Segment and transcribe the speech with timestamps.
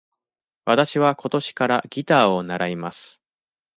[0.65, 3.21] わたしは今年からギターを習います。